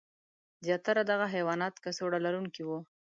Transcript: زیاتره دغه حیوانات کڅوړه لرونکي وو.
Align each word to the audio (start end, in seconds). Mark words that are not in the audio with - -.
زیاتره 0.65 1.01
دغه 1.11 1.25
حیوانات 1.35 1.75
کڅوړه 1.83 2.19
لرونکي 2.25 2.63
وو. 2.65 2.79